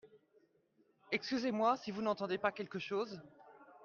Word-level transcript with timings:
Excusez-moi 1.11 1.77
(si 1.77 1.91
vous 1.91 2.01
n'entendez 2.01 2.39
pas 2.39 2.51
quelque 2.51 2.79
chose). 2.79 3.21